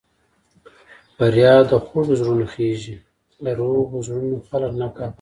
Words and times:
فریاد 1.15 1.63
د 1.71 1.73
خوږو 1.85 2.13
زړونو 2.19 2.45
خېژي 2.53 2.95
له 3.43 3.51
روغو 3.59 3.97
زړونو 4.07 4.37
خلک 4.49 4.71
نه 4.81 4.87
کا 4.87 4.91
فریادونه 4.91 5.09